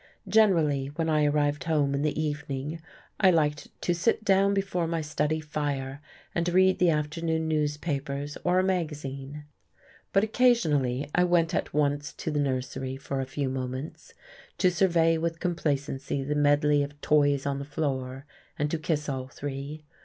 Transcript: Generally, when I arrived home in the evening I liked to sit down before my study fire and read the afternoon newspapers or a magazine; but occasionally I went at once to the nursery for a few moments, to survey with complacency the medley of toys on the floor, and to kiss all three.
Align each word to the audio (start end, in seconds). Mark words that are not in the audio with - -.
Generally, 0.27 0.87
when 0.95 1.09
I 1.11 1.25
arrived 1.25 1.65
home 1.65 1.93
in 1.93 2.01
the 2.01 2.19
evening 2.19 2.81
I 3.19 3.29
liked 3.29 3.67
to 3.83 3.93
sit 3.93 4.23
down 4.25 4.55
before 4.55 4.87
my 4.87 4.99
study 5.01 5.39
fire 5.39 6.01
and 6.33 6.49
read 6.49 6.79
the 6.79 6.89
afternoon 6.89 7.47
newspapers 7.47 8.35
or 8.43 8.57
a 8.57 8.63
magazine; 8.63 9.45
but 10.11 10.23
occasionally 10.23 11.07
I 11.13 11.23
went 11.25 11.53
at 11.53 11.71
once 11.71 12.13
to 12.13 12.31
the 12.31 12.39
nursery 12.39 12.97
for 12.97 13.21
a 13.21 13.27
few 13.27 13.47
moments, 13.47 14.15
to 14.57 14.71
survey 14.71 15.19
with 15.19 15.39
complacency 15.39 16.23
the 16.23 16.33
medley 16.33 16.81
of 16.81 16.99
toys 17.01 17.45
on 17.45 17.59
the 17.59 17.63
floor, 17.63 18.25
and 18.57 18.71
to 18.71 18.79
kiss 18.79 19.07
all 19.07 19.27
three. 19.27 19.83